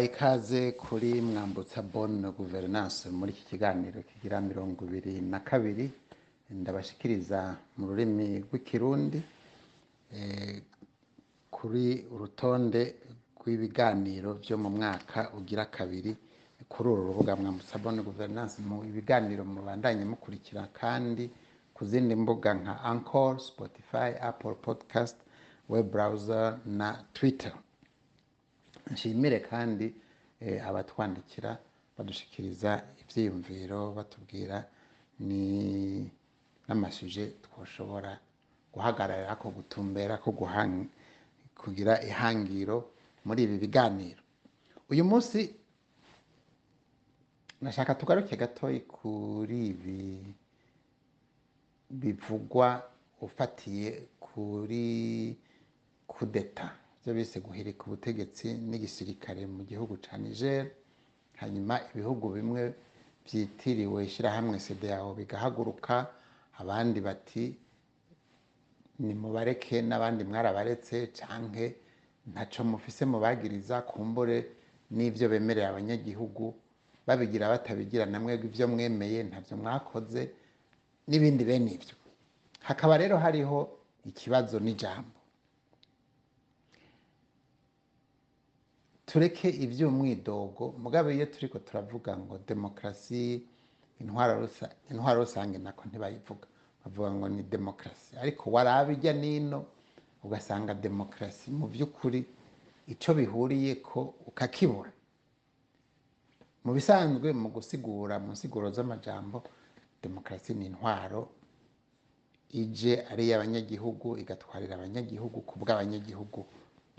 ndabahaye 0.00 0.14
ikaze 0.16 0.72
kuri 0.72 1.20
mwambutsa 1.20 1.82
bonne 1.82 2.28
guverinance 2.38 3.08
muri 3.18 3.32
iki 3.32 3.44
kiganiro 3.50 4.00
kigira 4.08 4.40
mirongo 4.40 4.84
ibiri 4.88 5.20
na 5.20 5.40
kabiri 5.48 5.86
ndabashikiriza 6.50 7.40
mu 7.76 7.84
rurimi 7.88 8.26
rw'ikirundi 8.44 9.20
eh, 10.16 10.62
kuri 11.56 11.84
urutonde 12.14 12.82
rw'ibiganiro 13.36 14.30
byo 14.42 14.56
mu 14.62 14.70
mwaka 14.76 15.18
ugira 15.38 15.64
kabiri 15.76 16.12
kuri 16.72 16.88
uru 16.92 17.02
rubuga 17.08 17.36
mwambutsa 17.36 17.76
bonne 17.82 18.00
guverinance 18.02 18.56
mu 18.68 18.76
ibiganiro 18.90 19.42
mubandanye 19.44 20.04
mukurikira 20.10 20.62
kandi 20.80 21.24
ku 21.76 21.82
zindi 21.84 22.14
mbuga 22.22 22.50
nka 22.60 22.74
Anchor, 22.90 23.32
Spotify, 23.48 24.08
Apple 24.30 24.54
Podcast, 24.64 25.16
web 25.68 25.86
browser 25.92 26.58
na 26.66 26.88
Twitter. 27.12 27.52
Nshimire 28.90 29.38
kandi 29.50 29.86
eh, 30.40 30.58
abatwandikira 30.68 31.50
badushikiriza 31.96 32.70
ibyiyumviro 33.02 33.80
batubwira 33.96 34.56
ni 35.26 35.44
n'amasuje 36.66 37.24
twoshobora 37.44 38.12
guhagararira 38.74 39.34
ko 39.42 39.46
gutumbera 39.56 40.14
ko 40.22 40.28
kugira 41.60 41.92
ihangiro 42.10 42.76
muri 43.26 43.40
ibi 43.44 43.56
biganiro. 43.64 44.22
Uyu 44.90 45.04
munsi 45.10 45.40
nashaka 47.60 47.94
tugaruke 47.94 48.36
gatoyi 48.36 48.80
kuri 48.80 49.58
ibi 49.72 50.00
bivugwa 51.90 52.68
ufatiye 53.20 53.88
kuri 54.20 54.84
kudeta. 56.06 56.66
Byo 57.00 57.14
bise 57.14 57.40
guhirika 57.40 57.82
ubutegetsi 57.86 58.46
n'igisirikare 58.68 59.42
mu 59.46 59.62
gihugu 59.70 59.94
ca 60.04 60.14
Niger 60.18 60.66
hanyuma 61.40 61.74
ibihugu 61.92 62.26
bimwe 62.36 62.62
byitiriwe 63.24 63.98
ishyirahamwe 64.08 64.56
CEDEAO 64.66 65.08
bigahaguruka 65.18 65.94
abandi 66.60 66.98
bati 67.06 67.44
nimubareke 68.98 69.76
n'abandi 69.88 70.22
mwarabaretse 70.28 70.96
canke 71.18 71.64
ntaco 72.32 72.60
mufise 72.70 73.02
mubagiriza 73.12 73.76
kumbure 73.90 74.36
n'ivyo 74.96 75.26
bemerera 75.32 75.68
abanyagihugu 75.72 76.44
babigira 77.06 77.48
batabigira 77.52 78.04
namwe 78.12 78.32
ibyo 78.48 78.66
mwemeye 78.72 79.18
ntavyo 79.28 79.54
mwakoze 79.56 80.22
n'ibindi 81.08 81.42
bene 81.48 81.70
ivyo. 81.76 81.94
Hakaba 82.68 82.94
rero 83.02 83.16
hariho 83.24 83.58
ikibazo 84.10 84.56
n'ijambo. 84.60 85.16
Tureke 89.10 89.48
iby'umwidogo 89.64 90.64
mugabe 90.82 91.10
iyo 91.16 91.26
turiko 91.26 91.58
turavuga 91.58 92.14
ngo 92.16 92.38
demokarasi 92.46 93.42
intwaro 94.00 95.18
rusange 95.20 95.58
nako 95.58 95.82
ntibayivuga. 95.88 96.46
Bavuga 96.84 97.10
ngo 97.12 97.26
ni 97.28 97.42
demokarasi. 97.42 98.16
Ariko 98.22 98.50
waraba 98.54 98.92
ijya 98.92 99.12
nino 99.12 99.58
ugasanga 100.24 100.74
demokarasi 100.74 101.50
mu 101.50 101.66
by'ukuri 101.68 102.20
icyo 102.92 103.10
bihuriye 103.18 103.74
ko 103.82 104.14
ukakibura. 104.30 104.92
Mu 106.64 106.70
bisanzwe 106.72 107.32
mu 107.32 107.48
gusigura 107.50 108.14
mu 108.22 108.32
nsiguro 108.32 108.70
z'amajambo 108.70 109.42
demokarasi 110.02 110.54
ni 110.54 110.66
intwaro 110.70 111.28
ije 112.50 112.92
ari 113.10 113.22
iy'abanyagihugu 113.26 114.08
igatwarira 114.22 114.74
abanyagihugu 114.78 115.38
ku 115.48 115.54
bw'abanyagihugu 115.60 116.40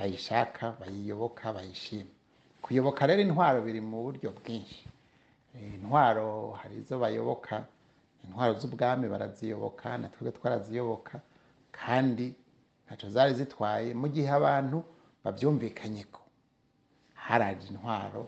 bayishaka 0.02 0.74
bayiyoboka 0.82 1.54
bayishima. 1.54 2.10
Kuyoboka 2.62 3.06
rero 3.08 3.22
intwaro 3.22 3.62
biri 3.62 3.82
mu 3.82 4.02
buryo 4.06 4.30
bwinshi. 4.34 4.82
Intwaro 5.78 6.52
hari 6.60 6.76
izo 6.82 6.98
bayoboka 7.00 7.66
intwaro 8.26 8.54
z'ubwami 8.60 9.06
baraziyoboka 9.14 9.98
na 10.02 10.08
twebwe 10.10 10.32
twaraziyoboka 10.38 11.22
kandi 11.72 12.34
ntacyo 12.86 13.10
zari 13.14 13.34
zitwaye. 13.38 13.94
Mu 13.94 14.08
gihe 14.10 14.30
abantu 14.40 14.78
babyumvikanyeko 15.24 16.22
haraje 17.14 17.68
intwaro 17.70 18.24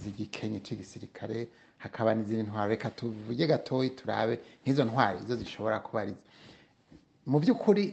z'igikenye 0.00 0.58
cy'igisirikare 0.60 1.48
hakaba 1.78 2.14
n'izindi 2.14 2.42
ntwaro. 2.50 2.68
Reka 2.70 2.90
tuvuge 2.90 3.46
gatoyi 3.46 3.90
turabe 3.96 4.34
nk'izo 4.62 4.84
ntwaro 4.84 5.16
izo 5.24 5.34
zishobora 5.40 5.80
kuba 5.80 6.00
ari 6.04 6.14
mu 7.30 7.38
by'ukuri 7.40 7.84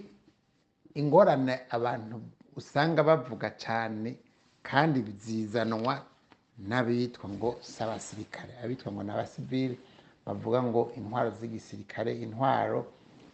ingorane 1.01 1.55
abantu 1.75 2.15
usanga 2.59 3.03
bavuga 3.03 3.49
cyane 3.63 4.09
kandi 4.69 4.99
zizanwa 5.23 5.93
n'abitwa 6.67 7.25
ngo 7.35 7.49
si 7.61 7.77
abasirikare 7.83 8.53
abitwa 8.63 8.89
ngo 8.91 9.01
ni 9.03 9.11
bavuga 10.25 10.59
ngo 10.63 10.81
intwaro 10.97 11.29
z'igisirikare 11.39 12.11
intwaro 12.25 12.79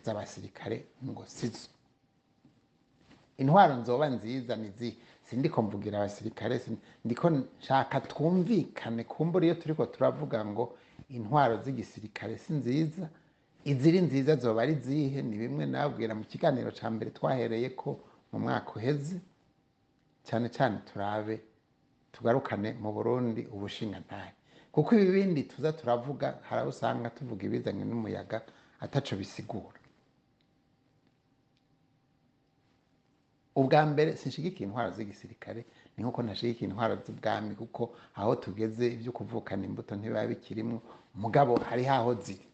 z'abasirikare 0.04 0.78
ngo 1.08 1.24
sizo. 1.36 1.70
Intwaro 3.38 3.74
nzoba 3.82 4.06
nziza 4.16 4.56
ni 4.56 4.68
izihe 4.68 4.96
sindiko 5.28 5.58
mvugira 5.62 5.98
abasirikare 5.98 6.56
ndiko 7.06 7.26
nshaka 7.30 7.96
twumvikane 8.10 9.04
kumbura 9.04 9.46
iyo 9.46 9.56
turiko 9.62 9.86
turavuga 9.86 10.46
ngo 10.46 10.64
intwaro 11.10 11.56
z'igisirikare 11.64 12.38
si 12.38 12.54
nziza 12.54 13.06
iziri 13.66 14.02
nziza 14.02 14.36
zoba 14.36 14.62
ari 14.62 14.76
zihe? 14.76 15.22
Ni 15.22 15.38
bimwe 15.38 15.66
nababwira 15.66 16.16
mu 16.16 16.24
kiganiro 16.26 16.72
ca 16.72 16.88
mbere 16.90 17.12
twahereye 17.12 17.70
ko 17.76 17.90
mu 18.32 18.40
mwaka 18.40 18.72
uheze 18.78 19.18
cyane 20.28 20.48
cyane 20.56 20.78
turabe 20.88 21.36
tugarukane 22.14 22.74
mu 22.82 22.90
burundi 22.96 23.42
ubushingantahe. 23.56 24.32
Kuko 24.72 24.96
ibi 24.96 25.12
bindi 25.12 25.44
tuza 25.52 25.74
turavuga 25.74 26.40
hari 26.48 26.62
abo 26.62 26.70
usanga 26.72 27.10
tuvuga 27.12 27.44
ibizanye 27.46 27.84
n'umuyaga 27.86 28.38
ataco 28.80 29.16
bisigura. 29.20 29.80
Ubwa 33.56 33.82
mbere 33.86 34.16
sinshigikiye 34.16 34.64
intwaro 34.68 34.90
z'igisirikare 34.96 35.62
ni 35.94 36.00
nk'uko 36.04 36.20
ntashigikiye 36.24 36.70
intwaro 36.72 36.96
z'ubwami 37.04 37.52
kuko 37.60 37.84
aho 38.16 38.32
tugeze 38.40 38.86
ibyo 38.96 39.12
kuvukana 39.12 39.66
imbuto 39.68 39.92
ntibiba 39.96 40.24
bikirimwo. 40.32 40.80
Mugabo 41.22 41.54
hari 41.70 41.84
aho 41.88 42.14
ziri. 42.24 42.48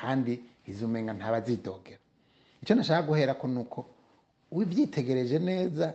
Kandi 0.00 0.32
izo 0.70 0.86
umenga 0.86 1.12
ntabazidogera 1.18 2.00
icyo 2.62 2.74
nashaka 2.74 3.02
guhera 3.08 3.34
ko 3.40 3.46
ni 3.48 3.58
uko 3.62 3.78
ubyitegereje 4.50 5.38
neza 5.38 5.86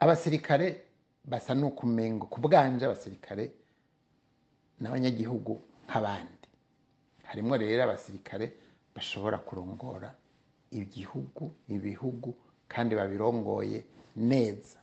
abasirikare 0.00 0.66
basa 1.24 1.54
n'ukumengo. 1.54 2.26
Ku 2.26 2.40
bwanje 2.40 2.84
abasirikare 2.84 3.44
n'abanyagihugu 4.80 5.52
nk'abandi. 5.88 6.48
Harimo 7.28 7.56
rero 7.56 7.82
abasirikare 7.84 8.46
bashobora 8.94 9.38
kurongora 9.38 10.12
igihugu 10.70 11.44
ibihugu 11.68 12.34
kandi 12.68 12.92
babirongoye 12.94 13.84
neza. 14.16 14.78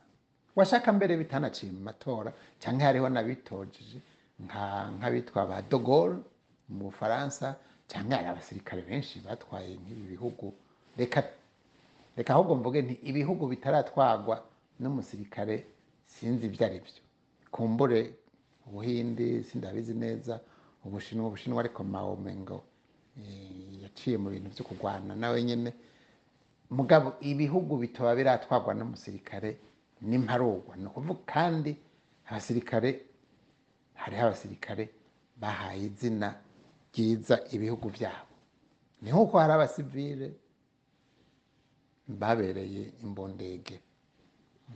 Washaka 0.56 0.92
mbere 0.92 1.16
bitanaciye 1.16 1.70
mu 1.72 1.80
matora 1.88 2.32
cyangwa 2.60 2.84
hariho 2.90 3.08
n'abitojeje 3.08 3.98
nka- 4.44 4.90
nk'abitwa 4.98 5.40
ba 5.46 5.62
Gaulle 5.70 6.20
mu 6.76 6.84
bufaransa 6.90 7.46
cyangwa 7.90 8.16
hari 8.16 8.28
abasirikare 8.32 8.82
benshi 8.88 9.20
batwaye 9.26 9.76
nk'ibi 9.80 10.04
bihugu 10.16 10.46
reka 10.96 11.20
reka 12.16 12.30
ahubwo 12.34 12.54
mvuge 12.60 12.78
nti 12.82 12.94
ibihugu 13.10 13.44
bitaratwagwa 13.52 14.36
n'umusirikare 14.80 15.56
sinzi 16.06 16.46
ibyo 16.48 16.62
ari 16.66 16.78
byo. 16.84 17.02
Kumbure 17.54 18.00
ubuhindi 18.66 19.44
sindabizi 19.44 19.94
neza 19.94 20.40
ubushinwa 20.84 21.26
ubushinwa 21.28 21.60
ariko 21.62 21.80
mawumengo 21.84 22.64
eh, 23.20 23.82
yaciye 23.84 24.16
mu 24.22 24.28
bintu 24.32 24.48
byo 24.54 24.64
kurwana 24.68 25.12
nawe 25.14 25.38
nyine 25.44 25.70
mugabo 26.72 27.12
ibihugu 27.20 27.76
bitoba 27.82 28.14
biratwagwa 28.16 28.72
n'umusirikare 28.74 29.50
n'imparugwa 30.08 30.76
ni 30.76 30.86
ukuvuga 30.88 31.20
kandi 31.32 31.70
abasirikare 32.28 32.90
hariho 34.00 34.22
abasirikare 34.26 34.84
bahaye 35.40 35.82
izina 35.92 36.28
ryiza 36.92 37.40
ibihugu 37.54 37.90
byabo. 37.90 38.34
Ni 39.02 39.10
nk'uko 39.10 39.34
hari 39.38 39.52
abasivile 39.52 40.28
babereye 42.08 42.92
imbondege. 43.02 43.80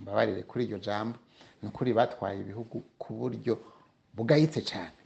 Mbabarire 0.00 0.42
kuri 0.42 0.64
iryo 0.64 0.78
jambo. 0.78 1.18
Ni 1.62 1.68
ukuri 1.68 1.92
batwaye 1.92 2.40
ibihugu 2.40 2.80
ku 2.98 3.08
buryo 3.14 3.54
bugayitse 4.14 4.60
cyane. 4.70 4.98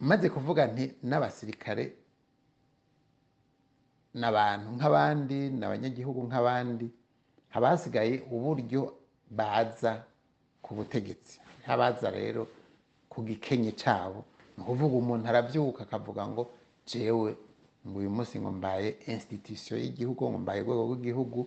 Maze 0.00 0.26
kuvuga 0.34 0.66
nti 0.66 0.84
n'abasirikare 1.08 1.84
n'abantu 4.20 4.68
nk'abandi 4.76 5.38
n'abanyagihugu 5.58 6.20
nk'abandi 6.28 6.86
haba 7.54 7.66
hasigaye 7.72 8.14
uburyo 8.34 8.82
baza 9.30 9.92
ku 10.64 10.70
butegetsi. 10.76 11.34
Habaza 11.66 12.10
rero 12.10 12.42
ku 13.12 13.18
gikenye 13.28 13.72
cyabo. 13.80 14.20
Ni 14.56 14.60
ukuvuga 14.62 14.94
umuntu 15.02 15.24
arabyuka 15.28 15.80
akavuga 15.86 16.22
ngo 16.28 16.42
jewe 16.86 17.30
ngo 17.86 17.96
uyu 17.98 18.10
munsi 18.16 18.34
ngo 18.40 18.50
mbaye 18.58 18.88
institution 19.14 19.80
y'igihugu 19.82 20.22
ngo 20.30 20.38
mbaye 20.44 20.60
urwego 20.62 20.82
rw'igihugu 20.88 21.40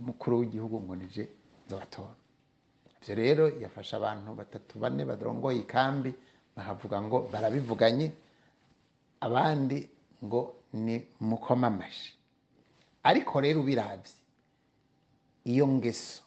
umukuru 0.00 0.34
w'igihugu 0.40 0.76
ngo 0.84 0.94
nije 1.00 1.24
nzobatora 1.66 2.14
ibyo 3.00 3.12
rero 3.20 3.44
yafashe 3.62 3.92
abantu 3.96 4.28
batatu 4.40 4.72
bane 4.82 5.02
barongoye 5.08 5.58
ikambi 5.64 6.10
bakavuga 6.56 6.96
ngo 7.02 7.18
barabivuganye 7.32 8.06
abandi 9.20 9.78
ngo 10.24 10.40
ni 10.72 10.96
mukoma 11.20 11.66
amashi 11.72 12.12
ariko 13.02 13.40
rero 13.40 13.60
ubirabye 13.60 14.12
iyo 15.50 15.64
ngeso 15.68 16.22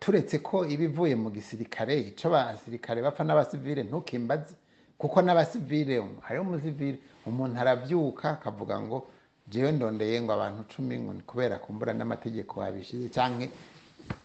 turetse 0.00 0.38
ko 0.42 0.66
iba 0.66 0.84
ivuye 0.90 1.14
mu 1.14 1.30
gisirikare 1.30 1.94
icyo 2.10 2.28
abasirikare 2.34 2.98
bapfa 3.02 3.24
n'abasivile 3.24 3.82
ntukimbaze. 3.86 4.54
Kuko 4.98 5.22
n'abasivile 5.22 6.02
hariho 6.26 6.42
umusivile 6.44 6.98
umuntu 7.26 7.54
arabyuka 7.60 8.30
akavuga 8.42 8.80
ngo 8.82 9.06
jewe 9.48 9.70
ndondeye 9.72 10.18
ngo 10.22 10.32
abantu 10.34 10.64
cumi 10.72 10.98
ngo 10.98 11.12
kubera 11.26 11.58
kumbura 11.62 11.92
n'amategeko 11.94 12.60
wabishize 12.60 13.06
cyangwa 13.08 13.46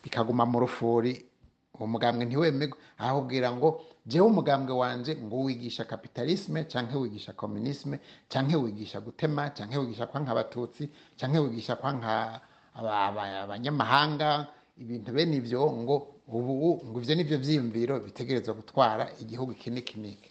bikaguma 0.03 0.45
mu 0.45 0.59
rufuri. 0.65 1.13
Uwo 1.77 1.88
mugambwe 1.88 2.25
ntiwemerwe 2.25 2.77
ahubwira 2.97 3.50
ngo 3.53 3.81
jewe 4.05 4.25
umugambwe 4.27 4.73
wanje 4.75 5.15
ngo 5.17 5.38
wigisha 5.45 5.83
kapitalisme 5.85 6.65
cyangwa 6.65 7.01
wigisha 7.01 7.33
communisme 7.33 8.00
cyangwa 8.29 8.57
wigisha 8.61 8.97
gutema 9.01 9.50
cyangwa 9.53 9.79
wigisha 9.85 10.05
kwanka 10.09 10.31
abatutsi 10.33 10.89
cyangwa 11.17 11.39
wigisha 11.45 11.75
kwanka 11.77 12.41
aba- 12.77 13.05
aba- 13.09 13.41
abanyamahanga 13.45 14.47
ibintu 14.81 15.10
bene 15.14 15.36
ibyo 15.38 15.62
ngo 15.81 15.96
ubu 16.28 16.54
ngo 16.88 16.98
ibyo 17.02 17.14
ni 17.16 17.24
byo 17.28 17.38
byiyumviro 17.44 18.00
bitegerezwa 18.06 18.54
gutwara 18.60 19.04
igihugu 19.22 19.52
iki 19.58 19.70
n'iki 19.74 19.96
n'iki 20.00 20.30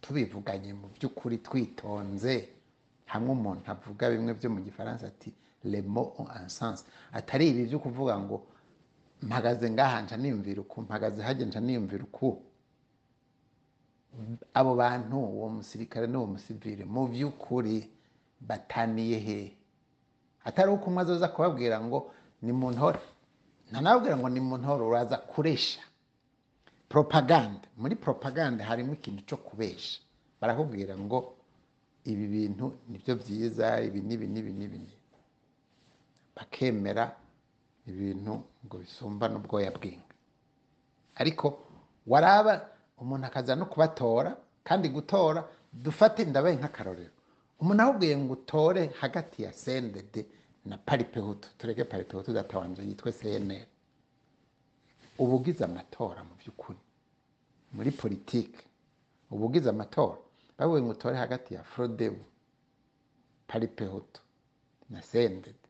tubivuganye 0.00 0.72
mu 0.74 0.86
by'ukuri 0.94 1.38
twitonze. 1.46 2.48
Hamwe 3.12 3.30
umuntu 3.36 3.66
avuga 3.70 4.04
bimwe 4.10 4.32
byo 4.38 4.48
mu 4.54 4.60
gifaransa 4.66 5.06
ati 5.12 5.30
le 5.64 5.82
mot 5.82 6.14
ont 6.18 6.28
un 6.40 6.48
sens. 6.48 6.84
Atari 7.12 7.48
ibi 7.50 7.62
byo 7.68 7.78
kuvuga 7.78 8.14
ngo 8.18 8.36
mpagaze 9.22 9.70
ngaha 9.70 9.96
nca 10.02 10.16
niyumvira 10.16 10.60
uku 10.64 10.76
mpagaze 10.82 11.22
hajya 11.22 11.46
nca 11.46 11.60
niyumvira 11.60 12.04
uku. 12.04 12.28
Abo 14.54 14.74
bantu 14.74 15.16
uwo 15.18 15.48
musirikare 15.56 16.06
n'uwo 16.10 16.26
musivile 16.34 16.84
mu 16.84 17.06
by'ukuri 17.12 17.76
bataniye 18.48 19.18
hehe 19.26 19.59
atari 20.44 20.70
uko 20.72 20.86
umwe 20.90 21.02
azoza 21.02 21.28
kubabwira 21.34 21.76
ngo 21.80 21.98
ni 22.42 22.52
mu 22.52 22.70
ntore. 22.74 23.00
Ntanababwira 23.70 24.16
ngo 24.18 24.28
ni 24.28 24.40
mu 24.40 24.54
ntore 24.58 24.82
uraza 24.84 25.16
kuresha. 25.30 25.80
Propaganda 26.88 27.66
muri 27.80 27.94
propaganda 27.96 28.64
harimo 28.64 28.92
ikintu 28.98 29.20
cyo 29.28 29.36
kubesha. 29.46 30.00
Barakubwira 30.40 30.94
ngo 30.98 31.18
ibi 32.10 32.26
bintu 32.26 32.66
ni 32.88 32.96
byo 32.98 33.14
byiza 33.20 33.66
ibi 33.86 34.00
n'ibi 34.06 34.26
n'ibi 34.32 34.52
n'ibi. 34.58 34.80
bakemera 36.36 37.04
ibintu 37.90 38.32
ngo 38.64 38.74
bisumba 38.82 39.24
n'ubwoya 39.28 39.70
bw'inka. 39.76 40.14
Ariko 41.20 41.46
waraba 42.06 42.52
umuntu 43.00 43.26
akaza 43.28 43.52
no 43.56 43.66
kubatora 43.68 44.30
kandi 44.66 44.86
gutora 44.88 45.40
dufate 45.72 46.24
ndabaye 46.24 46.56
nk'akarorero. 46.56 47.12
Umuntu 47.60 47.82
ahubwiye 47.82 48.16
ngo 48.16 48.32
utore 48.32 48.86
hagati 49.00 49.42
ya 49.42 49.52
sendede 49.52 50.26
na 50.64 50.78
paripehutu. 50.78 51.48
Tureke 51.58 51.84
paripehutu 51.84 52.32
datawanje 52.32 52.82
yitwe 52.82 53.12
cnl 53.12 53.66
uba 55.18 55.34
ugize 55.36 55.64
amatora 55.64 56.24
mu 56.24 56.34
by'ukuri. 56.40 56.78
Muri 57.72 57.90
politike 57.90 58.60
uba 59.30 59.44
ugize 59.46 59.68
amatora. 59.70 60.18
Bavuye 60.58 60.82
ngo 60.82 60.90
utore 60.92 61.16
hagati 61.16 61.54
ya 61.54 61.62
frodebu 61.62 62.24
paripehutu 63.46 64.20
na 64.90 65.02
sendede 65.02 65.68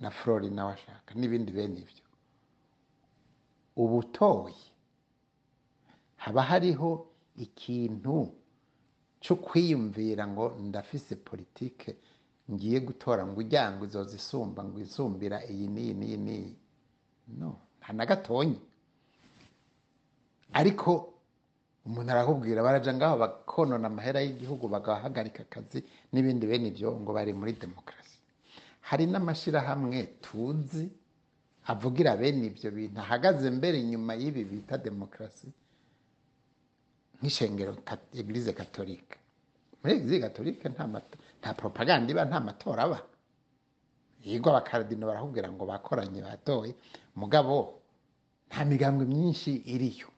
na 0.00 0.10
flori 0.10 0.50
nawe 0.50 0.72
ashaka 0.72 1.14
n'ibindi 1.14 1.52
bene 1.52 1.80
ibyo. 1.80 2.04
Uba 3.76 3.94
utoye 3.96 4.64
haba 6.16 6.42
hariho 6.42 7.06
ikintu 7.36 8.32
cyo 9.20 9.34
kwiyumvira 9.44 10.24
ngo 10.32 10.44
ndafise 10.68 11.14
politike 11.28 11.90
ngiye 12.52 12.78
gutora 12.80 13.22
ngo 13.26 13.38
ujya 13.40 13.62
ngo 13.72 13.84
izoza 13.88 14.14
isumba 14.20 14.60
ngo 14.66 14.78
isumbira 14.86 15.36
iyi 15.52 15.66
n'iyi 15.74 15.94
n'iyi 15.98 16.16
n'iyi. 16.26 16.52
No 17.38 17.50
nta 17.80 17.90
na 17.96 18.04
gatonyi. 18.10 18.58
Ariko 20.52 20.90
umuntu 21.86 22.10
arakubwira 22.12 22.62
baraja 22.66 22.92
ngaho 22.94 23.16
bakonona 23.22 23.86
amahera 23.92 24.20
y'igihugu 24.24 24.64
bagahagarika 24.68 25.40
akazi 25.46 25.78
n'ibindi 26.12 26.44
bene 26.50 26.66
ibyo 26.72 26.88
ngo 27.00 27.10
bari 27.16 27.32
muri 27.32 27.52
demokarasi. 27.62 28.18
Hari 28.88 29.04
n'amashyirahamwe 29.06 29.98
tuzi 30.24 30.84
avugira 31.72 32.16
bene 32.20 32.46
ibyo 32.50 32.68
bintu 32.76 32.98
ahagaze 33.00 33.46
mbere 33.58 33.76
inyuma 33.80 34.12
y'ibi 34.20 34.42
bita 34.50 34.74
demokarasi 34.78 35.48
nk'ishengero 37.20 37.72
eglise 38.20 38.52
katolika 38.52 39.16
muri 39.80 39.92
eglise 39.96 40.20
katolika 40.26 40.68
nta 41.40 41.50
propaganda 41.54 42.08
iba 42.12 42.24
nta 42.24 42.40
matora 42.40 42.82
aba 42.86 42.98
yego 44.24 44.48
abakaradino 44.50 45.06
barakubwira 45.06 45.48
ngo 45.52 45.64
bakoranye 45.66 46.20
batoye. 46.22 46.72
Mugabo 47.16 47.80
nta 48.48 48.64
migambwe 48.68 49.04
myinshi 49.12 49.50
iriyo. 49.74 50.08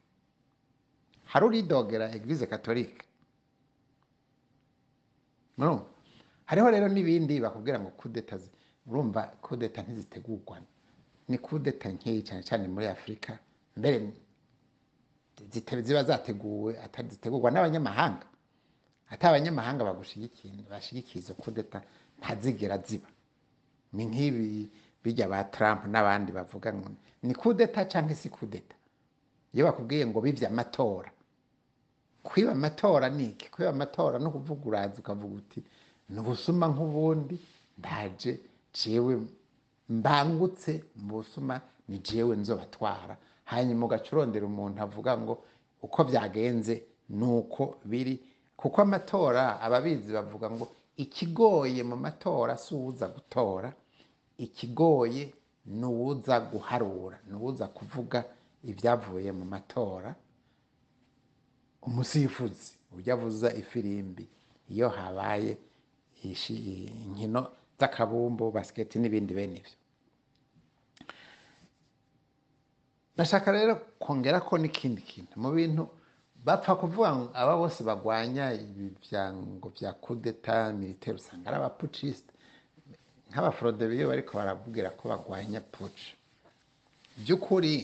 Hari 1.31 1.44
uridogera 1.46 2.06
eglise 2.16 2.46
katolika 2.46 3.04
hariho 6.49 6.68
rero 6.71 6.88
n'ibindi 6.88 7.40
bakubwira 7.40 7.78
ngo 7.80 7.90
kudeta 8.00 8.35
urumva 8.87 9.23
kudeta 9.44 9.82
ntizitegurwa 9.82 10.56
ni 11.28 11.38
kudeta 11.38 11.88
nkeyi 11.94 12.23
cyane 12.26 12.42
cyane 12.42 12.64
muri 12.68 12.87
afurika 12.90 13.38
mbere 13.78 13.97
zite- 15.52 15.82
ziba 15.82 16.04
zateguwe 16.04 16.70
zitegurwa 17.10 17.50
n'abanyamahanga. 17.50 18.26
Ati 19.12 19.24
abanyamahanga 19.26 19.84
bagushigikiye 19.84 20.52
bashigikiye 20.70 21.18
izo 21.24 21.34
kudeta 21.34 21.82
ntazigera 22.18 22.78
ziba. 22.86 23.08
Ni 23.92 24.04
nk'ibi 24.08 24.70
bijya 25.04 25.28
ba 25.28 25.44
Trump 25.44 25.84
n'abandi 25.92 26.32
bavuga 26.32 26.72
ngo 26.72 26.88
ni 27.22 27.34
kudeta 27.34 27.84
cyangwa 27.90 28.14
si 28.14 28.28
kudeta 28.30 28.74
iyo 29.54 29.66
bakubwiye 29.68 30.06
ngo 30.06 30.20
bibye 30.20 30.46
amatora. 30.48 31.10
Kwiba 32.22 32.52
amatora 32.52 33.08
ni 33.10 33.24
iki? 33.34 33.50
Kwiba 33.50 33.70
amatora 33.70 34.18
no 34.18 34.30
kuvuga 34.30 34.64
uraza 34.68 34.96
ukavuga 35.02 35.34
uti 35.42 35.60
ni 36.08 36.18
ubusuma 36.20 36.66
nk'ubundi 36.72 37.36
ndaje 37.78 38.40
jewe 38.72 39.14
mbangutse 39.88 40.84
mu 40.96 41.16
busuma 41.20 41.60
ni 41.88 41.98
jewe 41.98 42.36
nzobatwara. 42.36 43.16
Hanyuma 43.50 43.87
ugaca 43.87 44.08
urondera 44.12 44.46
umuntu 44.46 44.78
avuga 44.82 45.12
ngo 45.18 45.34
uko 45.82 45.99
byagenze 46.04 46.75
ni 47.08 47.25
uko 47.25 47.62
biri. 47.84 48.14
Kuko 48.56 48.82
amatora 48.82 49.61
ababizi 49.61 50.12
bavuga 50.12 50.50
ngo 50.50 50.66
ikigoye 50.96 51.82
mu 51.82 51.96
matora 51.96 52.56
si 52.58 52.75
uwuza 52.75 53.08
gutora 53.08 53.72
ikigoye 54.38 55.34
ni 55.66 55.84
uwuza 55.87 56.40
guharura 56.40 57.18
ni 57.26 57.34
uwuza 57.34 57.66
kuvuga 57.68 58.25
ibyavuye 58.64 59.32
mu 59.32 59.44
matora. 59.44 60.14
Umusifuzi 61.82 62.72
ujya 62.96 63.14
avuza 63.14 63.49
ifirimbi 63.54 64.28
iyo 64.70 64.88
habaye 64.88 65.52
inkino 66.22 67.40
z'akabumbu 67.78 68.50
basiketi 68.54 68.99
n'ibindi 68.99 69.34
bene 69.34 69.56
ibyo. 69.58 69.75
Ndashaka 73.14 73.52
rero 73.52 73.75
kongera 73.99 74.40
ko 74.40 74.59
n'ikindi 74.59 75.02
kintu. 75.02 75.35
Mu 75.42 75.50
bintu 75.52 75.83
bapfa 76.45 76.75
kuvuga 76.81 77.09
ngo 77.16 77.26
aba 77.35 77.54
bose 77.57 77.81
bagwanya 77.85 78.52
ibi 78.52 78.87
byango 79.04 79.69
bya 79.76 79.92
kudeta 79.92 80.73
militaire 80.73 81.16
usanga 81.21 81.47
ari 81.49 81.57
abapucisite 81.61 82.33
nk'abaforodebi 83.31 83.95
iyo 83.97 84.07
bariko 84.09 84.33
barabwira 84.38 84.90
ko 84.99 85.02
bagwanya 85.12 85.61
puci 85.61 86.09
by'ukuri 87.23 87.75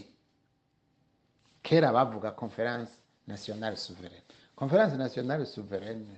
kera 1.63 1.93
bavuga 1.93 2.31
conference 2.33 2.91
nationale 3.27 3.77
souveraine. 3.77 4.25
Conference 4.57 4.97
nationale 4.97 5.45
souveraine 5.47 6.17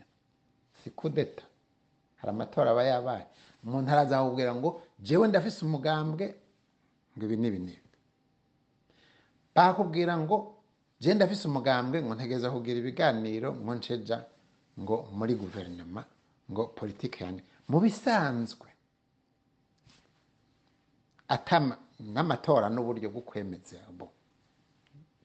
si 0.82 0.90
kudeta 0.90 1.42
hari 2.16 2.30
amatora 2.30 2.70
aba 2.70 2.82
yabaye. 2.84 3.26
Umuntu 3.64 3.90
araza 3.92 4.16
ngo 4.54 4.82
jewe 4.98 5.28
ndafise 5.28 5.64
umugambwe. 5.64 6.34
Ngo 7.16 7.24
ibi 7.26 7.36
n'ibi 7.36 7.58
n'ibi 7.58 7.89
bakubwira 9.54 10.14
ngo 10.18 10.36
je 11.00 11.14
ndafise 11.14 11.44
umugambwe 11.48 12.02
ngo 12.02 12.12
ntegereza 12.14 12.48
kugira 12.54 12.78
ibiganiro 12.82 13.48
ngo 13.62 13.72
nceja 13.78 14.18
ngo 14.80 14.96
muri 15.16 15.34
guverinoma 15.40 16.02
ngo 16.50 16.62
politike 16.78 17.18
yanjye 17.24 17.42
mu 17.70 17.78
bisanzwe 17.84 18.68
atama 21.34 21.74
n'amatora 22.12 22.66
n'uburyo 22.74 23.08
bwo 23.12 23.22
kwemeza 23.28 23.78
bo 23.98 24.06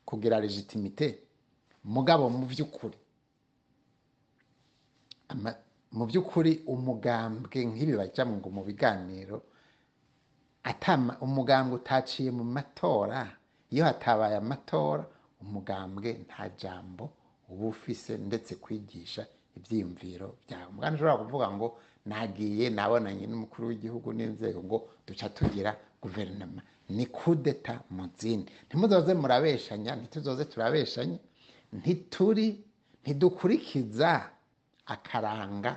kugira 0.08 0.40
legitimite 0.44 1.08
mugabo 1.94 2.30
mu 2.30 2.46
by'ukuri. 2.52 2.98
Mu 5.98 6.04
by'ukuri 6.10 6.52
umugambwe 6.74 7.58
nk'ibi 7.70 7.94
bajya 8.00 8.24
ngo 8.26 8.48
mu 8.56 8.62
biganiro 8.68 9.38
umugambwe 11.26 11.74
utaciye 11.82 12.30
mu 12.38 12.44
matora. 12.56 13.22
Iyo 13.74 13.84
hatabaye 13.86 14.36
amatora 14.44 15.04
umugambwe 15.42 16.10
nta 16.26 16.50
jambo 16.62 17.04
uba 17.50 17.66
ufise 17.74 18.18
ndetse 18.18 18.56
kwigisha 18.64 19.22
ibyiyumviro 19.58 20.28
byawe 20.46 20.66
umwana 20.72 20.96
ushobora 20.96 21.18
kuvuga 21.24 21.48
ngo 21.56 21.68
nagiye 22.10 22.66
nabonanye 22.70 23.26
n'umukuru 23.28 23.64
w'igihugu 23.70 24.10
n'inzego 24.14 24.60
ngo 24.68 24.78
duca 25.08 25.28
tugira 25.38 25.72
guverinoma. 26.02 26.62
Ni 26.90 27.06
kudeta 27.10 27.82
mu 27.90 28.06
zindi. 28.20 28.52
Ntimuzoze 28.70 29.14
murabeshanya 29.22 29.92
ntituzoze 29.98 30.44
turabeshanya 30.46 31.18
ntituri 31.74 32.48
ntidukurikiza 33.02 34.12
akaranga 34.86 35.72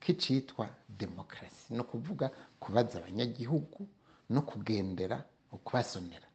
k'icitwa 0.00 0.68
demokarasi. 0.88 1.74
Ni 1.74 1.80
ukuvuga 1.80 2.26
kubaza 2.60 2.98
abanyagihugu 3.00 3.80
no 4.30 4.40
kugendera 4.48 5.16
ukubasonera 5.52 6.25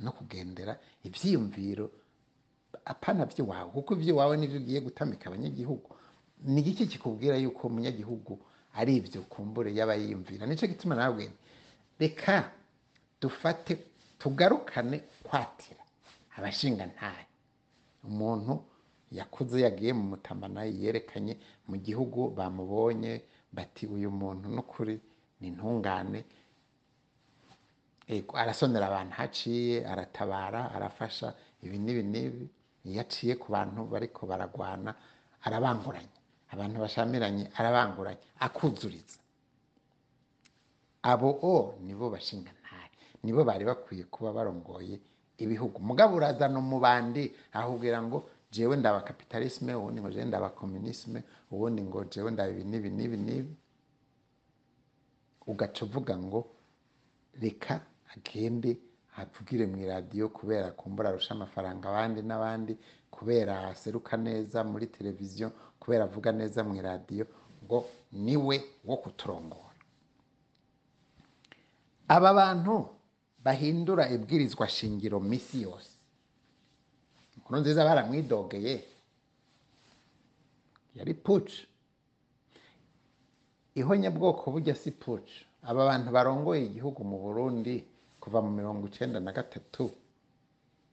no 0.00 0.10
kugendera 0.12 0.78
ibyiyumviro 1.06 1.86
apana 2.84 3.26
by'iwawe 3.26 3.70
kuko 3.72 3.94
iby'iwawe 3.96 4.34
ni 4.36 4.46
byo 4.46 4.58
ugiye 4.60 4.80
gutamika 4.80 5.26
abanyagihugu. 5.28 5.90
Ni 6.44 6.60
iki 6.60 6.86
kikubwira 6.86 7.36
yuko 7.40 7.66
umunyagihugu 7.66 8.34
ari 8.76 8.96
ibyo 9.00 9.22
kumbure 9.24 9.72
yaba 9.74 9.94
yiyumvira 9.96 10.44
ni 10.46 10.56
cyo 10.56 10.66
gituma 10.68 10.94
nawe 10.94 11.24
reka 11.98 12.52
dufate 13.20 13.78
tugarukane 14.20 14.98
kwatira 15.24 15.80
abashinga 16.36 16.86
ntayo 16.92 17.26
umuntu 18.04 18.54
yakuze 19.12 19.56
yagiye 19.64 19.92
mu 19.96 20.04
mutamana 20.12 20.64
yerekanye 20.68 21.34
mu 21.68 21.76
gihugu 21.80 22.30
bamubonye 22.36 23.22
bati 23.52 23.86
uyu 23.88 24.10
muntu 24.12 24.48
n'ukuri 24.54 25.00
ni 25.40 25.48
intungane 25.48 26.24
arasonera 28.34 28.86
abantu 28.86 29.12
haciye 29.18 29.86
aratabara 29.86 30.70
arafasha 30.76 31.34
ibi 31.62 31.78
n'ibi 31.78 32.02
n'ibi. 32.02 32.44
Iyo 32.86 33.00
aciye 33.02 33.34
ku 33.36 33.50
bantu 33.52 33.80
bariko 33.90 34.26
baragwana 34.30 34.94
arabanguranya 35.46 36.14
abantu 36.52 36.76
bashamiranye 36.84 37.44
arabanguranya 37.58 38.22
akuzuriza. 38.38 39.18
Abo 41.02 41.30
o 41.42 41.78
nibo 41.82 42.10
bashinga 42.10 42.50
ntahe 42.60 42.90
nibo 43.24 43.42
bari 43.44 43.64
bakwiye 43.66 44.04
kuba 44.06 44.30
barongoye 44.32 45.00
ibihugu. 45.42 45.78
Mugabo 45.82 46.16
urazana 46.16 46.58
umubandi 46.58 47.34
ahubwira 47.52 47.98
ngo 48.02 48.18
jewe 48.54 48.76
ndaba 48.78 49.00
kapitalisme 49.02 49.74
ubundi 49.74 49.98
ngo 50.00 50.10
jewe 50.14 50.24
ndaba 50.30 50.48
komunisme 50.54 51.22
ubundi 51.50 51.82
ngo 51.82 52.04
jewe 52.06 52.30
ndaba 52.30 52.50
ibi 52.54 52.64
n'ibi 52.70 52.90
n'ibi 52.90 53.16
n'ibi. 53.26 53.54
Ugaca 55.46 55.80
uvuga 55.86 56.14
ngo 56.18 56.40
reka 57.42 57.80
agende 58.16 58.70
avugire 59.20 59.64
mu 59.70 59.76
iradiyo 59.84 60.28
kubera 60.28 60.68
kumbura 60.78 61.08
arusha 61.10 61.32
amafaranga 61.34 61.84
abandi 61.88 62.20
n'abandi 62.28 62.72
kubera 63.14 63.54
aseruka 63.72 64.16
neza 64.16 64.58
muri 64.64 64.86
televiziyo 64.96 65.46
kubera 65.80 66.04
avuga 66.08 66.30
neza 66.32 66.60
mu 66.66 66.74
iradiyo 66.80 67.24
ngo 67.64 67.78
ni 68.12 68.36
we 68.36 68.56
wo 68.88 68.96
kuturongora. 69.02 69.72
Aba 72.08 72.30
bantu 72.34 72.74
bahindura 73.44 74.04
ibwirizwa 74.14 74.68
shingiro 74.68 75.20
misi 75.20 75.62
yose. 75.66 75.92
Inkuru 77.36 77.56
nziza 77.60 77.84
baramwidogeye 77.88 78.74
yari 80.96 81.14
puci 81.14 81.66
ihonyabwoko 83.74 84.50
bujya 84.50 84.74
si 84.74 84.90
puci 84.90 85.36
aba 85.62 85.84
bantu 85.86 86.08
barongoye 86.16 86.62
igihugu 86.68 87.00
mu 87.04 87.16
burundi 87.24 87.74
kuva 88.26 88.42
mu 88.42 88.50
mirongo 88.50 88.86
icenda 88.90 89.20
na 89.22 89.30
gatatu 89.32 89.84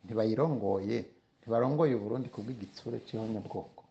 ntibayirongoye 0.06 0.98
ntibarongoye 1.42 1.94
uburundi 1.98 2.30
kubw'igitsure 2.30 2.98
c'ihonyabwoko 3.06 3.82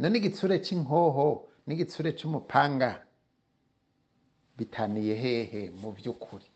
none 0.00 0.14
igitsure 0.20 0.56
c'inkoho 0.64 1.26
n'igitsure 1.66 2.10
c'umupanga 2.18 2.90
bitaniye 4.58 5.14
hehe 5.22 5.62
mu 5.80 5.88
by'ukuri? 5.96 6.48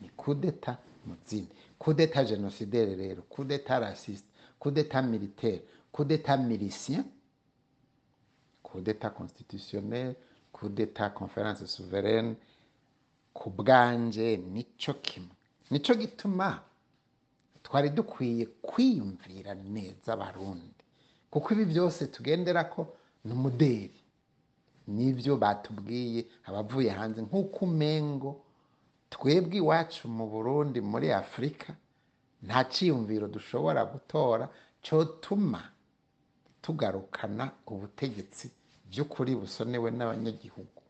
Ni 0.00 0.08
kudeta 0.20 0.72
mu 1.06 1.14
zindi 1.26 1.54
kudeta 1.82 2.20
genosidere 2.28 2.92
rero 3.02 3.20
kudeta 3.34 3.78
rasiste 3.80 4.28
kudeta 4.62 4.98
militaire 5.02 5.62
kudeta 5.94 6.36
milicien 6.36 7.04
kudeta 8.62 9.08
constitutionnelle 9.10 10.16
kudeta 10.52 11.04
conference 11.18 11.64
souveraine 11.66 12.36
ku 13.36 13.50
bwanje 13.50 14.36
nico 14.54 14.92
kimwe. 15.06 15.34
Nico 15.70 15.92
gituma 15.94 16.48
twari 17.64 17.88
dukwiye 17.90 18.44
kwiyumvira 18.62 19.52
neza 19.74 20.12
abarundi. 20.16 20.82
Kuko 21.30 21.46
ibi 21.54 21.64
byose 21.72 22.06
tugendera 22.14 22.64
ko 22.72 22.80
ni 23.24 23.32
umuderi 23.36 24.00
ni 24.94 25.12
byo 25.18 25.34
batubwiye 25.36 26.20
abavuye 26.48 26.90
hanze 26.98 27.20
nk'uko 27.26 27.58
umengo. 27.68 28.30
Twebwe 29.10 29.56
iwacu 29.62 30.08
mu 30.16 30.24
burundi 30.32 30.78
muri 30.80 31.08
afurika 31.12 31.70
nta 32.46 32.60
cyiyumviro 32.72 33.26
dushobora 33.28 33.80
gutora 33.92 34.44
cyotuma 34.84 35.60
tugarukana 36.62 37.44
ubutegetsi 37.66 38.46
by'ukuri 38.90 39.32
busonewe 39.40 39.88
n'abanyagihugu. 39.96 40.80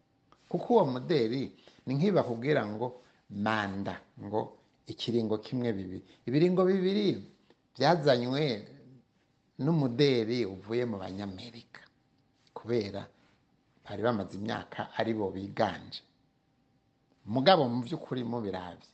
Kuko 0.54 0.68
uwo 0.74 0.84
muderi 0.94 1.42
ni 1.86 1.92
nk'ibakubwira 1.98 2.62
ngo 2.72 2.86
manda 3.44 3.94
ngo 4.24 4.40
ikiringo 4.86 5.36
kimwe 5.44 5.68
bibiri 5.76 6.02
ibiringo 6.28 6.62
bibiri 6.70 7.06
byazanywe 7.74 8.42
n'umuderi 9.64 10.38
uvuye 10.54 10.84
mu 10.90 10.96
banyamerika 11.02 11.82
kubera 12.56 13.02
bari 13.84 14.00
bamaze 14.06 14.32
imyaka 14.40 14.80
ari 14.98 15.12
bo 15.18 15.26
biganje. 15.34 16.00
Mugabo 17.34 17.62
mu 17.72 17.78
by'ukuri 17.84 18.22
mubirabye 18.24 18.88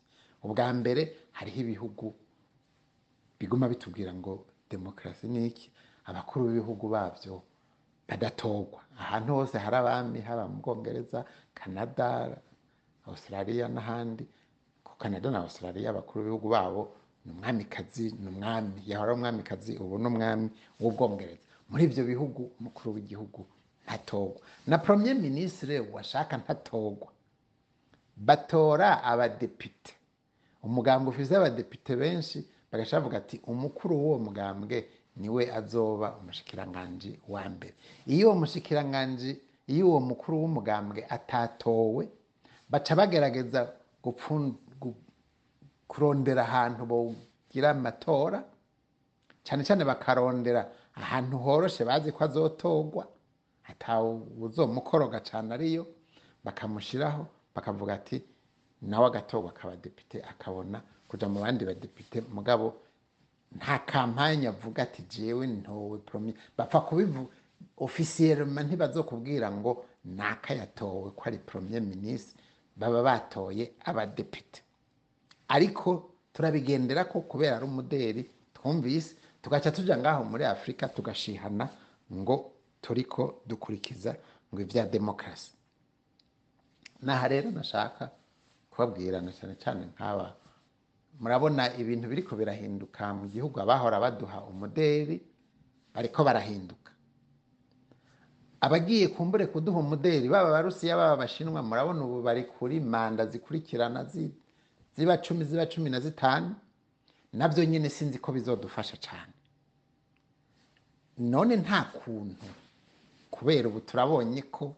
ubwa 0.44 0.66
mbere 0.78 1.02
hariho 1.36 1.58
ibihugu 1.64 2.06
biguma 3.38 3.66
bitubwira 3.72 4.12
ngo 4.18 4.32
demokarasi 4.70 5.26
ni 5.28 5.46
iki? 5.50 5.66
Abakuru 6.08 6.40
b'ibihugu 6.48 6.84
babyo 6.94 7.34
badatorwa 8.10 8.80
ahantu 8.98 9.34
hose 9.34 9.58
hari 9.58 9.76
abami 9.76 10.20
haba 10.20 10.48
mu 10.50 10.58
bwongereza 10.62 11.24
canada 11.54 12.36
australia 13.06 13.68
n'ahandi. 13.68 14.26
Ku 14.84 14.92
canada 14.98 15.30
na 15.30 15.38
australia 15.46 15.90
abakuru 15.90 16.18
b'ibihugu 16.24 16.48
babo 16.48 16.82
ni 17.24 17.32
umwamikazi 17.32 18.12
ni 18.20 18.28
umwami. 18.28 18.82
Yahora 18.86 19.14
umwamikazi 19.14 19.76
ubu 19.78 19.98
ni 19.98 20.06
umwami 20.06 20.50
w'ubwongereza. 20.80 21.46
Muri 21.70 21.84
ibyo 21.84 22.04
bihugu 22.04 22.50
umukuru 22.60 22.94
w'igihugu 22.94 23.46
ntatorwa 23.86 24.40
na 24.66 24.78
premier 24.78 25.14
ministre 25.16 25.80
washaka 25.80 26.36
ntatorwa 26.36 27.08
batora 28.16 29.02
abadepite. 29.04 29.92
Umugambwe 30.62 31.08
ufise 31.14 31.36
abadepite 31.36 31.96
benshi 31.96 32.44
bagaca 32.72 32.92
bavuga 33.00 33.16
ati 33.18 33.40
umukuru 33.46 33.94
w'uwo 33.96 34.18
mugambwe 34.18 34.76
ni 35.20 35.28
we 35.34 35.42
azoba 35.58 36.16
umushikiranganji 36.20 37.10
wa 37.28 37.42
mbere. 37.54 37.74
Iyo 38.06 38.26
uwo 38.28 38.36
mushikiranganji 38.40 39.30
iyo 39.72 39.84
uwo 39.88 40.00
mukuru 40.00 40.34
w'umugambwe 40.42 41.00
atatowe 41.16 42.02
baca 42.70 42.92
bagerageza 42.98 43.60
kurondera 45.88 46.42
ahantu 46.48 46.82
bogira 46.90 47.68
amatora 47.76 48.38
cyane 49.44 49.62
cyane 49.66 49.82
bakarondera 49.84 50.62
ahantu 50.94 51.36
horoshe 51.44 51.82
bazi 51.84 52.12
ko 52.12 52.20
azotorwa 52.24 53.04
atawuzomukoroga 53.70 55.18
cyane 55.28 55.48
ariyo 55.54 55.84
bakamushyiraho 56.44 57.22
bakavuga 57.54 57.94
ati 57.98 58.22
nawe 58.82 59.06
agatorwa 59.06 59.50
akaba 59.50 59.76
depite 59.76 60.22
akabona 60.22 60.78
kuja 61.08 61.26
mu 61.28 61.40
bandi 61.42 61.64
badepite. 61.64 62.20
Mugabo 62.30 62.66
nta 63.56 63.78
kampanye 63.78 64.48
avuga 64.48 64.82
ati 64.82 65.02
jewe 65.02 65.46
ntowe 65.46 65.98
promi 65.98 66.34
bapfa 66.56 66.80
kubivuga 66.80 67.32
ofisiyelema 67.76 68.62
ntibazokubwira 68.62 69.50
ngo 69.52 69.84
naka 70.04 70.54
yatowe 70.54 71.10
ko 71.16 71.22
ari 71.26 71.38
premier 71.38 71.82
ministre. 71.82 72.36
Baba 72.76 73.02
batoye 73.02 73.72
abadepite 73.84 74.62
ariko 75.48 76.10
turabigendera 76.32 77.04
ko 77.04 77.20
kubera 77.20 77.56
ari 77.56 77.64
umuderi 77.64 78.22
twumvise 78.54 79.16
tugaca 79.42 79.70
tuja 79.74 79.96
ngaho 79.98 80.24
muri 80.24 80.44
afurika 80.44 80.88
tugashihana 80.88 81.68
ngo 82.12 82.52
turiko 82.80 83.42
dukurikiza 83.46 84.16
ngo 84.52 84.60
ibya 84.62 84.86
demokarasi 84.86 85.52
naha 87.02 87.28
rero 87.28 87.50
nashaka 87.50 88.10
kubabwirana 88.70 89.32
cyane 89.32 89.54
cyane 89.62 89.82
nk'aba 89.92 90.36
murabona 91.20 91.62
ibintu 91.80 92.08
biriko 92.08 92.32
birahinduka 92.36 93.02
mu 93.14 93.28
gihugu 93.28 93.60
abahora 93.60 94.00
baduha 94.00 94.38
umuderi 94.50 95.20
bariko 95.94 96.24
barahinduka. 96.24 96.90
Abagiye 98.60 99.08
kumbure 99.08 99.46
kuduha 99.46 99.78
umuderi 99.80 100.28
baba 100.28 100.48
abarusiya 100.48 100.96
baba 100.96 101.12
abashinwa 101.16 101.62
murabona 101.62 102.00
ubu 102.04 102.22
bari 102.22 102.44
kuri 102.44 102.80
manda 102.80 103.26
zikurikirana 103.26 104.04
zi- 104.04 104.32
ziba 104.96 105.16
cumi 105.22 105.44
ziba 105.44 105.66
cumi 105.66 105.90
na 105.90 106.00
zitanu 106.00 106.54
na 107.32 107.48
byo 107.48 107.64
nyine 107.64 107.88
sinzi 107.88 108.18
ko 108.18 108.32
bizodufasha 108.32 108.96
cyane 109.00 109.32
none 111.18 111.56
nta 111.56 111.82
kuntu 112.00 112.46
kubera 113.30 113.68
ubu 113.68 113.80
turabonye 113.80 114.42
ko 114.52 114.76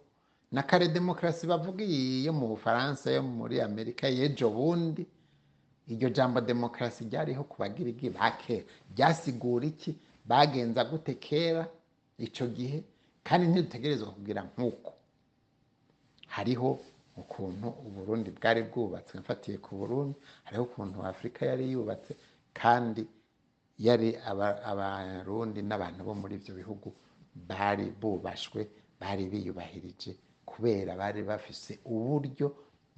na 0.53 0.63
kare 0.63 0.89
demokarasi 0.89 1.47
bavuga 1.47 1.83
iyi 1.85 2.25
yo 2.27 2.33
mu 2.33 2.47
bufaransa 2.55 3.11
yo 3.11 3.23
muri 3.23 3.61
amerika 3.61 4.07
y'ejo 4.09 4.51
bundi 4.51 5.07
iryo 5.89 6.09
jambo 6.11 6.41
demokarasi 6.41 7.05
ryariho 7.09 7.43
ku 7.45 7.57
bagirigi 7.63 8.11
ba 8.11 8.31
kera. 8.39 8.65
Ryasigura 8.95 9.67
iki? 9.67 9.95
Bagenza 10.25 10.85
gute 10.85 11.15
kera 11.19 11.67
icyo 12.19 12.47
gihe? 12.49 12.79
Kandi 13.25 13.47
ntidutegerezwa 13.51 14.11
kugira 14.15 14.43
nk'uko. 14.47 14.93
Hariho 16.29 16.81
ukuntu 17.17 17.69
uburundi 17.87 18.31
bwari 18.31 18.63
bwubatse 18.63 19.19
mfatiye 19.21 19.59
ku 19.59 19.77
burundi 19.77 20.17
hariho 20.45 20.65
ukuntu 20.65 21.03
afurika 21.05 21.41
yari 21.47 21.65
yubatse 21.73 22.13
kandi 22.57 23.03
yari 23.79 24.17
aba- 24.31 24.63
abarundi 24.71 25.61
n'abantu 25.63 26.01
bo 26.07 26.15
muri 26.21 26.35
ibyo 26.41 26.53
bihugu 26.57 26.89
bari 27.49 27.87
bubashwe 28.01 28.61
bari 29.01 29.25
biyubahirije 29.33 30.13
kubera 30.49 30.97
bari 30.97 31.21
bafise 31.23 31.73
uburyo 31.85 32.47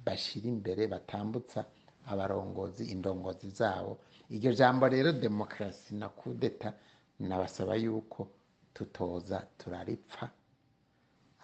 bashyira 0.05 0.47
imbere 0.53 0.87
batambutsa 0.87 1.65
abarongozi 2.11 2.83
indongozi 2.93 3.49
zabo. 3.49 3.97
Iryo 4.29 4.51
jambo 4.53 4.87
rero 4.87 5.11
demokarasi 5.11 5.95
na 5.95 6.09
kudeta 6.09 6.73
nabasaba 7.19 7.75
yuko 7.75 8.27
tutoza 8.73 9.37
turaripfa. 9.57 10.29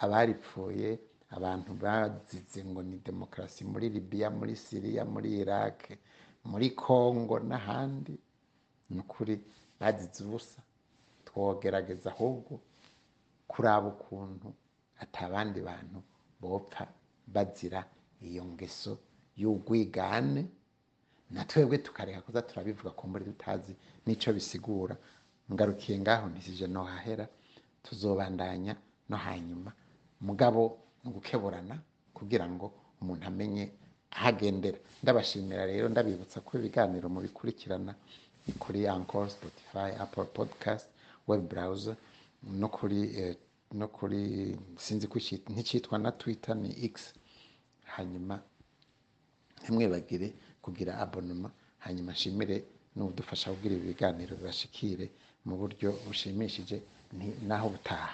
Abaripfuye 0.03 0.99
abantu 1.29 1.71
bazize 1.73 2.59
ngo 2.65 2.81
ni 2.83 2.97
demokarasi 2.97 3.63
muri 3.71 3.89
libiya 3.89 4.29
muri 4.29 4.55
siriya 4.55 5.03
muri 5.05 5.29
iraq 5.41 5.79
muri 6.49 6.69
congo 6.75 7.39
n'ahandi. 7.39 8.15
Ni 8.89 8.99
ukuri 8.99 9.33
bazize 9.79 10.19
ubusa. 10.25 10.61
Twogerageza 11.25 12.09
ahubwo 12.11 12.59
kuraba 13.47 13.87
ukuntu 13.93 14.47
atabandi 15.03 15.59
bantu 15.61 15.99
bopfa 16.41 16.83
bazira 17.33 17.81
iyo 18.27 18.43
ngeso 18.45 18.97
y'ugwigane 19.37 20.45
na 21.31 21.45
twebwe 21.45 21.77
tukareka 21.77 22.21
kuza 22.21 22.41
turabivuga 22.41 22.89
ko 22.91 23.07
muri 23.07 23.25
tutazi 23.25 23.73
n'icyo 24.05 24.33
bisigura. 24.33 24.95
Ngarukiye 25.51 25.99
ngaho 25.99 26.25
ntisije 26.29 26.67
no 26.67 26.83
hahera 26.83 27.27
tuzobandanya 27.83 28.75
no 29.09 29.17
hanyuma. 29.17 29.71
Mugabo 30.21 30.77
ni 31.03 31.09
ugukeburana 31.09 31.75
kugira 32.13 32.45
ngo 32.49 32.71
umuntu 33.01 33.25
amenye 33.27 33.71
ahagendera. 34.11 34.77
Ndabashimira 35.03 35.65
rero 35.65 35.89
ndabibutsa 35.89 36.41
ko 36.45 36.57
ibiganiro 36.59 37.09
mubikurikirana 37.09 37.95
ni 38.47 38.53
kuri 38.53 38.87
Anchor, 38.87 39.29
Spotify, 39.29 39.89
Apple 39.99 40.25
Podcast, 40.25 40.87
web 41.27 41.47
browser 41.49 41.95
no 42.43 42.67
kuri 42.69 42.99
eh, 43.19 43.35
no 43.73 43.87
kuri 43.87 44.21
sinzi 44.77 45.07
ko 45.07 45.17
nticyitwa 45.49 45.97
na 45.97 46.11
Twitter 46.11 46.55
ni 46.55 46.69
X. 46.85 47.13
Hanyuma 47.95 48.39
ntimwibagire 49.61 50.27
kugira 50.63 50.91
abonoma 51.03 51.49
hanyuma 51.85 52.11
nshimire 52.15 52.57
n'udufasha 52.95 53.47
kugira 53.53 53.73
ibi 53.75 53.87
biganiro 53.91 54.33
bibashikire 54.39 55.05
mu 55.45 55.53
buryo 55.59 55.89
bushimishije. 56.07 56.77
Naho 57.47 57.67
butaha. 57.73 58.13